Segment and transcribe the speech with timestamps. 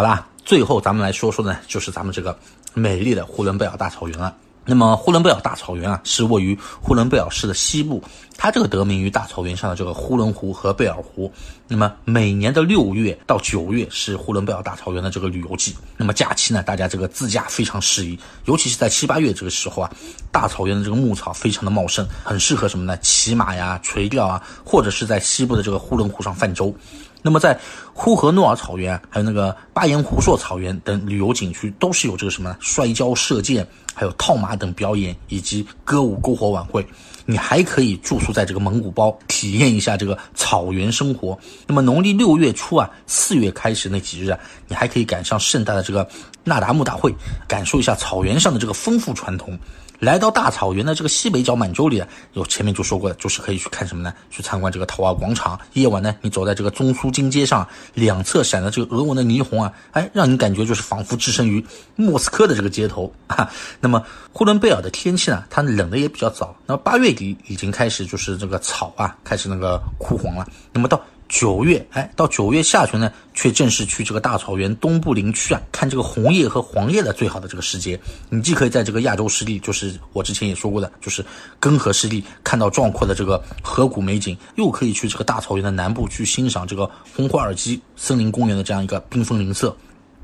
[0.00, 2.34] 好啦，最后咱们来说说呢，就是咱们这个
[2.72, 4.34] 美丽的呼伦贝尔大草原了。
[4.64, 8.02] 那么呼伦贝尔大草原啊，是位于呼伦贝尔市的西部，
[8.34, 11.30] 它这个得名于大草原上的这个呼伦湖和贝尔湖。
[11.68, 15.76] 那么每年的六月到九月是呼伦贝尔大草原的这个旅游季。
[15.98, 19.90] 那么假期呢，大家这个自驾非常适宜，尤其是在七八月这个时候啊，
[20.32, 22.96] 大草原的这个牧草非常的茂盛，很适合什么呢？
[23.02, 26.74] 骑马呀、垂钓啊，或者是在西部的这个呼伦湖上泛舟。
[27.22, 27.58] 那么在
[27.92, 32.56] 呼和诺尔草原，还有那个巴彦胡硕草原等旅游景区，都是有这个什么？
[32.60, 36.86] 摔跤、射箭，还有套马等表演，以及歌舞篝火晚会。
[37.30, 41.38] 你还可以住宿在这个蒙古包，体验一下这个草原生活。
[41.64, 46.08] 那么农历六月初啊，四月开始那几日啊，你还可以赶上盛大的这个
[46.42, 47.14] 那达慕大会，
[47.46, 49.56] 感受一下草原上的这个丰富传统。
[50.00, 54.10] 来到大草原的这个西北角满洲里啊，有前面就说过的，就是可以去看什么呢？
[54.30, 55.60] 去参观这个桃花广场。
[55.74, 61.62] 夜晚呢，你走在这个中苏金街上，两侧闪着这个俄文的霓虹啊，哎，让你感觉就是仿佛置身于
[61.96, 63.52] 莫斯科的这个街头啊。
[63.78, 66.56] 那么呼伦贝尔的天气呢，它冷的也比较早。
[66.64, 70.46] 那么八月底已经开始就是这个草啊开始那个枯黄了。
[70.72, 78.00] 那么到九月，哎，到九月下旬呢，却正是去这个大草原东部林区啊，看这个红叶和黄叶的最好的这个时节。
[78.30, 81.24] 你既可以在这个亚洲湿地，就是我之前也说过的，就是
[81.60, 89.76] 根河湿地，看到壮阔的这个河谷美景，又可以去这个大草原的南部去欣赏这个红花尔基森林公园的这样一个缤纷林色。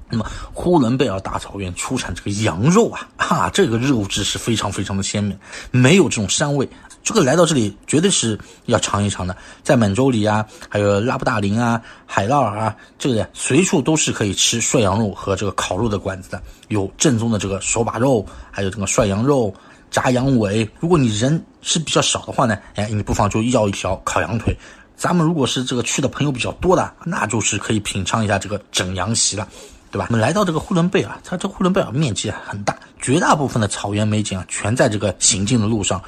[0.09, 5.37] 那么，呼伦贝尔大草原出产这个羊肉啊，哈，这个肉质是非常非常的鲜美，
[5.73, 6.69] 没有这种膻味。
[7.07, 9.37] 这个来到这里绝对是要尝一尝的。
[9.63, 19.55] 在满洲里啊，还有拉布大林啊、海拉尔啊，这个随处都是可以吃涮羊肉和这个烤肉的馆子的，有正宗的这个手把肉，还有这个涮羊肉、
[19.89, 20.69] 炸羊尾。
[20.81, 24.59] 如果你人是比较少的话呢，哎，你不妨就要一条烤羊腿。
[24.97, 29.47] 咱们如果是这个去的朋友比较多的，那就是可以品尝一下这个整羊席了。
[29.93, 30.07] 对吧？
[30.11, 36.03] 我们来到这个呼伦贝尔，它这呼伦贝尔面积很大，绝大部分的草原美景啊，全在这个行进的路上，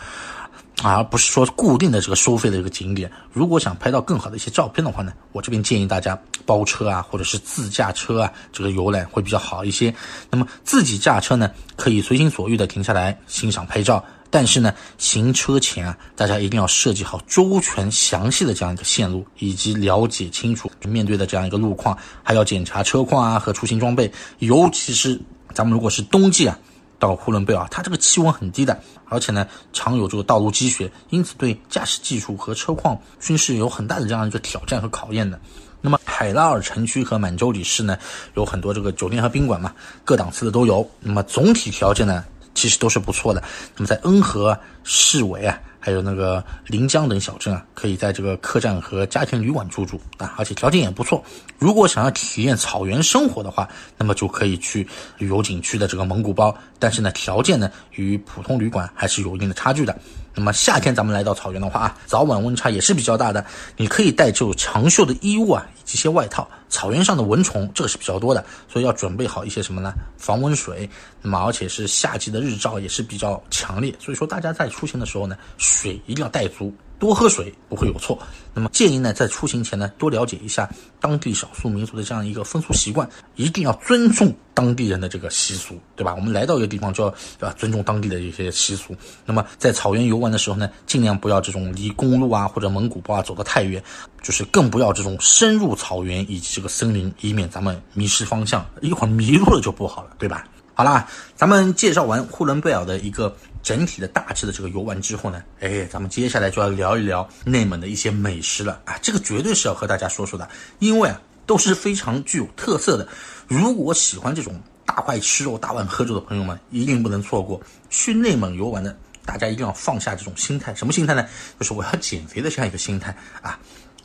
[0.82, 3.10] 而不是说固定的这个收费的这个景点。
[3.32, 9.94] 如果想拍到更好的一些照片的话呢，我这边建议大家包车啊，或者是自驾车啊，这个游览会比较好一些。
[10.30, 14.04] 那么自己驾车呢，可以随心所欲的停下来欣赏拍照。
[14.30, 24.12] 但是呢，行车前啊，大家一定要设计好周全详细的这样一个线路，以及了解清楚面对的这样一个路况，还要检查车况啊和出行装备。
[24.38, 25.18] 尤其是
[25.54, 26.58] 咱们如果是冬季啊，
[26.98, 35.38] 到呼伦贝尔，它这个气温很低的，而且呢常有这个道路积雪，因此对驾驶技术和车况均是有很大的这样一个挑战和考验的。
[35.80, 37.96] 那么海拉尔城区和满洲里市呢，
[38.34, 39.72] 有很多这个酒店和宾馆嘛，
[40.04, 40.88] 各档次的都有。
[41.00, 42.24] 那么总体条件呢？
[42.54, 43.40] 其实都是不错的。
[43.76, 45.56] 那么在恩和、市委啊，
[45.88, 51.24] 还有那个临江等小镇啊，可以在这个客栈和家庭旅馆住住啊，而且条件也不错。
[51.58, 53.66] 如果想要体验草原生活的话，
[53.96, 56.54] 那么就可以去旅游景区的这个蒙古包。
[56.78, 59.98] 但是呢，条件呢与普通旅馆还是有一定的差距的。
[60.34, 63.44] 那么夏天咱们来到草原的话啊，早晚温差也是比较大的。
[63.76, 66.48] 你可以带这种长袖的衣物啊，以及一些外套。
[66.68, 69.92] 草原上的蚊虫这个是比较多的，所以要准备好一些什么呢？
[70.16, 70.88] 防蚊水。
[71.22, 76.72] 那么而且是夏季的日照也是比较强烈，所以说大家在出行的时候呢，水一定要带足。
[76.98, 78.18] 多喝水不会有错。
[78.54, 80.68] 那么建议呢，在出行前呢，多了解一下
[81.00, 86.14] 当地少数民族的这样一个风俗习惯，一定要尊重当地人的这个习俗，对吧？
[86.14, 88.96] 我们来到一个地方就要啊尊重当地的一些习俗。
[89.24, 93.80] 那么在草原游玩的时候呢，尽量不要这种离公路啊或者蒙古包啊走得太远，
[94.20, 100.44] 就是更不要这种深入草原以及这个森林，以免咱们迷失方向，一会儿迷路了就不好了，对吧？
[100.78, 103.36] 好啦，咱们介绍完呼伦贝尔的一个。
[103.60, 113.06] 整体的大致的这个游玩之后呢，哎，咱们接下来就要聊一聊内蒙的一些美食了啊，这个绝对是要和大家说说的，因为啊都是非常具有特色的。
[113.48, 117.60] 如果喜欢这种大块吃肉、大碗喝酒的朋友们，一定不能错过
[117.90, 118.96] 去内蒙游玩的，
[119.26, 121.26] 大家一定要放下这种心态，什么心态呢？
[121.58, 123.58] 就是我要减肥的这样一个心态啊。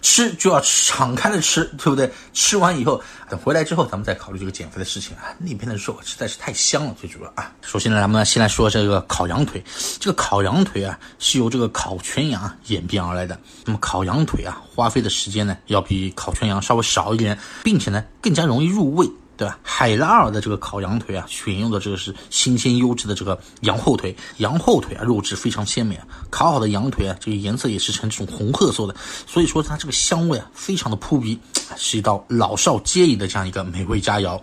[0.04, 2.12] 吃就要敞开了吃，对不对？
[2.34, 5.34] 吃完以后，等回来之后，咱们再考虑这个减肥的事情啊。
[5.40, 7.52] 那边的肉实在是太香了，最主要啊。
[7.62, 9.64] 首先呢，咱们先来说这个烤羊腿。
[10.00, 13.40] 这个烤羊腿啊，是由这个烤全羊演变而来的。
[13.66, 19.10] 那么烤羊腿啊，花费的时间呢，要比烤全羊稍微少一点，并且呢，更加容易入味。
[19.36, 19.58] 对吧？
[19.64, 26.06] 海拉尔的这个烤羊腿啊，选用的这个是新鲜优质的这个羊后腿，羊后腿啊，肉质非常鲜美啊。
[26.30, 28.96] 烤好的羊腿啊，这个颜色也是呈这种红褐色的，
[29.28, 31.40] 所以说它这个香味啊，非常的扑鼻，
[31.76, 34.40] 是一道老少皆宜的这样一个美味佳肴。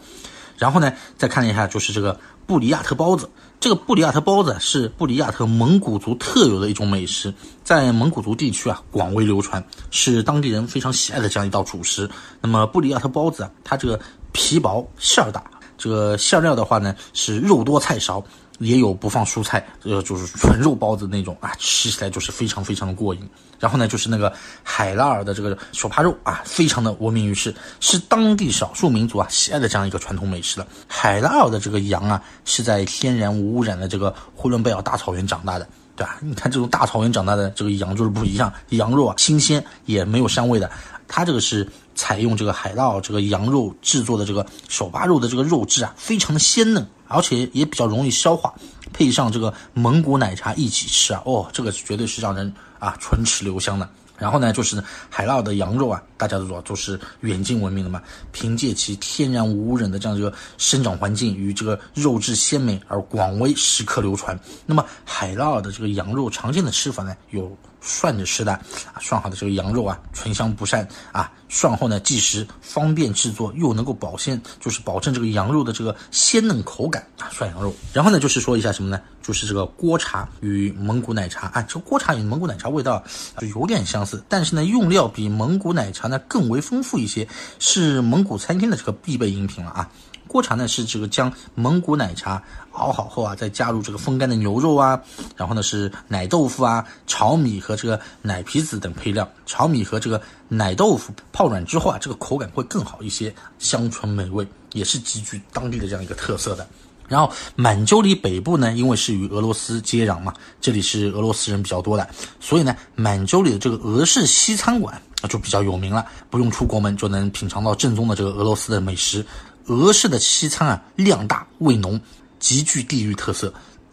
[0.59, 3.31] 然后呢，再看一下就是这个布里亚特包子。
[3.59, 7.33] 这个布里亚特包子是布里亚特蒙古族特有的一种美食，
[7.63, 12.09] 在蒙古族地区啊广为流传，是当地人非常喜爱的这样一道主食。
[12.41, 14.01] 那么布里亚特包子啊，它这个
[14.32, 15.43] 皮薄馅儿大。
[15.79, 18.23] 这个馅料的话呢，是肉多菜少。
[18.61, 23.27] 也有不放蔬菜，呃，就是纯肉包子那种啊，吃起来就是非常非常的过瘾。
[23.59, 24.31] 然后呢，就是那个
[24.62, 30.67] 海拉尔的这个手扒肉啊，非常的闻名于世，是当地少数民族啊喜爱的这样一个传统美食了。
[30.87, 35.67] 海拉尔的这个羊啊，是在天然无污染的这个呼伦贝尔大草原长大的，
[35.97, 36.19] 对吧？
[36.21, 40.71] 你看这种大草原长大的这个羊就是不一样，羊肉啊新鲜，也没有膻味的。
[41.12, 46.87] 它这个是采用这个海拉尔这个羊肉制作的这个手扒肉的这个肉质啊，非常的鲜嫩。
[47.12, 48.55] 而且也比较容易消化，
[48.93, 53.91] 配上这个蒙古奶茶一起吃啊，哦，这个绝对是让人啊唇齿留香的。
[54.17, 58.01] 然后呢，就是海拉尔的羊肉啊，大家都知道都是远近闻名的嘛。
[58.31, 64.39] 凭借其天然无污染的这样一个生长环境与这个肉质鲜美而广为食客流传。
[64.65, 77.29] 那么海拉尔的这个羊肉常见的吃法呢，有涮着吃的啊，涮好的这个羊肉啊，醇香不膻啊，涮后呢即食，方便制作，又能够保鲜，就是保证这个羊肉的这个鲜嫩口感啊。
[77.31, 77.75] 涮羊肉。
[77.93, 79.00] 然后呢，就是说一下什么呢？
[79.23, 83.03] 就是这个锅茶与蒙古奶茶啊，这个锅茶与蒙古奶茶味道
[83.38, 87.29] 就有点相似，但是呢，用料比蒙古奶茶呢更为丰富一些，
[87.59, 89.88] 是蒙古餐厅的这个必备饮品了啊。
[90.31, 92.41] 锅茶呢是这个将蒙古奶茶
[92.71, 95.00] 熬好后啊，再加入这个风干的牛肉啊，
[95.37, 106.65] 然后呢是奶豆腐啊、炒米和这个奶皮子等配料，炒米和这个奶豆腐泡软之后啊，这个口感会更好一些，香醇美味，也是极具当地的这样一个特色的。
[107.09, 119.27] 然后满洲里北部呢，因为是与俄罗斯接壤嘛，这里是俄罗斯人比较多的，所以呢，满洲里的这个俄式西餐馆啊就比较有名了，不用出国门就能品尝到正宗的这个俄罗斯的美食。
[119.67, 122.01] 俄式的西餐啊，量大味浓，
[122.39, 123.53] 极具地域特色。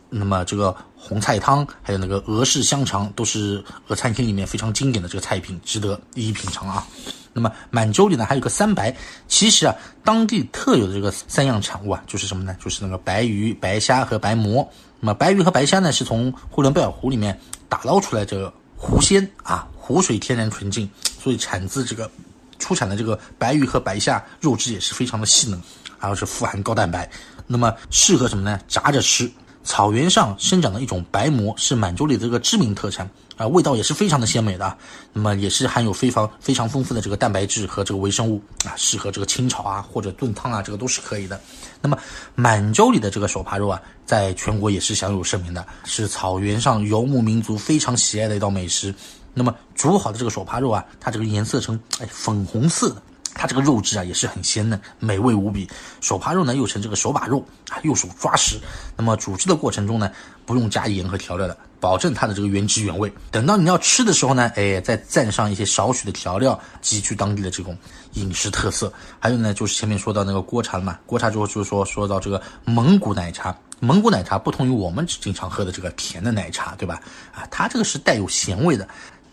[0.10, 6.88] 那么这个红菜汤，还有那个俄式香肠，都是俄餐厅里面非常经典的这个菜品，值得一一品尝啊。
[7.34, 8.96] 那么满洲里呢，还有个三白，
[9.28, 12.56] 其实啊，当地特有的这个三样产物啊，就是什么呢？
[12.64, 14.68] 就是那个白鱼、白虾和白蘑。
[15.00, 17.38] 那么白鱼和白虾呢，是从呼伦贝尔湖里面
[17.70, 20.90] 打捞出来这个湖鲜啊，湖水天然纯净，
[21.22, 22.10] 所以产自这个
[22.60, 25.62] 出产的这个白鱼和白虾肉质也是非常的细嫩，
[25.98, 27.10] 还有是富含高蛋白。
[27.46, 28.60] 那么适合什么呢？
[28.68, 29.32] 炸着吃。
[29.64, 34.78] 草原上生长的一种白蘑是满洲里的这个知名特产啊，味道也是非常的鲜美的。
[35.12, 41.38] 那么也是含有非常非常丰富的这个蛋白质和这个微生物啊，适合这个清炒啊或者炖汤啊，这个都是可以的。
[41.82, 41.98] 那么
[42.34, 48.96] 满洲里的这个手扒肉啊，在全国也是享有盛名的，是草原上游牧民族非常喜爱的一道美食。
[49.38, 53.02] 那么煮好的这个手扒肉啊，它这个颜色呈哎粉红色的。
[53.40, 55.70] 它这个肉质啊也是很鲜嫩，美味无比。
[56.02, 58.60] 手扒肉呢又称这个手把肉啊，右手抓食。
[58.96, 60.12] 那么煮制的过程中呢，
[60.44, 63.14] 不用加盐和调料的，保证它的这个原汁原味。
[63.30, 67.78] 等到你要吃的时候呢，哎，再蘸上一些少许的调料，极具当地的这种
[68.14, 68.92] 饮食特色。
[69.20, 73.56] 还有呢，就是前面说到那个锅茶嘛，锅茶之后就是说说到这个蒙古奶茶。
[73.80, 77.00] 蒙古奶茶不同于我们经常喝的这个甜的奶茶，对吧？
[77.32, 78.88] 啊，它这个是带有咸味的。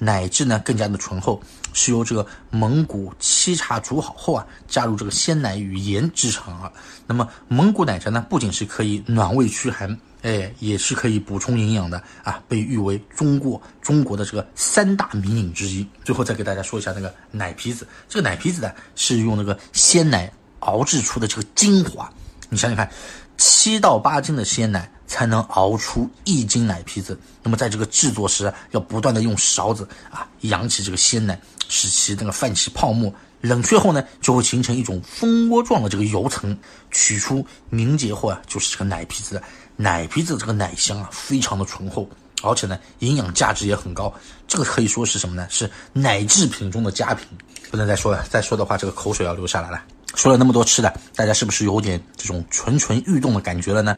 [0.05, 1.41] 奶质呢更加的醇厚，
[1.73, 6.71] 是由这个蒙古沏茶煮好后啊，加入这个鲜奶与盐制成啊。
[7.07, 15.87] 那么蒙古奶茶呢，不仅是可以暖胃驱寒，哎，也是可以补充营养的啊，被誉为中国中国的这个三大名饮之一。
[16.05, 20.31] 最后再给大家说一下那个奶皮子，这个奶皮子呢是用那个鲜奶
[20.61, 22.13] 熬制出的这个精华，
[22.51, 22.91] 你想想看。
[23.37, 27.19] 七到八斤的鲜奶才能熬出一斤奶皮子。
[27.43, 33.13] 那么在这个制作时，要不断的用勺子啊扬起这个鲜奶，使其那个泛起泡沫。
[33.41, 36.57] 冷却后呢，就会形成一种蜂窝状的这个油层。
[36.91, 39.43] 取出凝结后啊，就是这个奶皮子。
[39.77, 42.09] 奶皮子这个奶香啊，非常的醇厚，
[42.43, 44.11] 而且呢，营养价值也很高。
[44.49, 45.47] 这个可以说是什么呢？
[45.51, 47.27] 是奶制品中的佳品。
[47.71, 49.83] 不能再说了，再说的话，这个口水要流下来了。
[50.15, 53.97] 说了那么多吃的，大家是不是有点这种蠢蠢欲动的感觉了呢？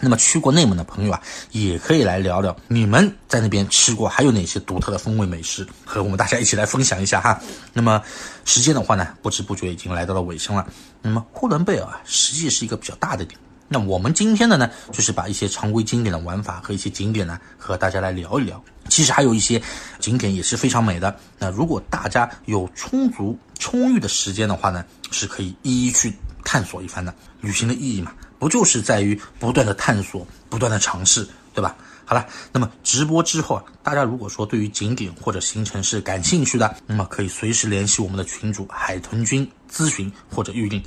[0.00, 1.22] 那么去过内蒙的朋友啊，
[1.52, 7.40] 也可以来聊聊你们在那边吃过还有哪些独特的风味美食，和我们大家一起来分享一下哈。
[7.72, 8.02] 那么
[8.44, 10.66] 时间的话呢，不知不觉已经来到了尾声了。
[11.00, 13.38] 那么呼伦贝尔啊，实际是一个比较大的点。
[13.66, 18.62] 那我们今天的呢，就是把一些常规经典的玩法和一些景点呢，和大家来聊一聊。
[18.90, 19.60] 其实还有一些
[19.98, 21.16] 景点也是非常美的。
[21.38, 26.12] 那如果大家有充足充裕的时间的话呢，是可以一一去
[26.44, 27.12] 探索一番的。
[27.40, 28.12] 旅行的意义嘛，
[28.44, 31.74] 不就是在于不断的探索、不断的尝试，对吧？
[32.04, 40.84] 好了，那么直播之后啊，大家如果说对于景点或者行程是感兴趣的，那么可以随时联系我们的群主海豚君咨询或者预定。